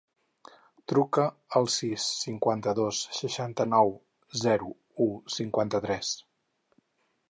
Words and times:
Truca 0.91 1.25
al 1.59 1.69
sis, 1.73 2.07
cinquanta-dos, 2.23 3.03
seixanta-nou, 3.19 3.95
zero, 4.49 4.75
u, 5.09 5.11
cinquanta-tres. 5.41 6.17